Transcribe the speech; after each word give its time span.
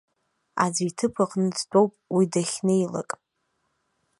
Аӡәы 0.63 0.83
иҭыԥ 0.89 1.15
аҟны 1.23 1.49
дтәоуп 1.57 1.91
уи 2.15 2.25
дахьнеилак. 2.33 3.09